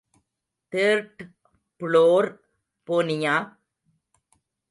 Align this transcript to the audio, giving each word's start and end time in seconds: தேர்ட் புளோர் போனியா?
தேர்ட் 0.73 1.21
புளோர் 1.81 2.29
போனியா? 2.87 3.35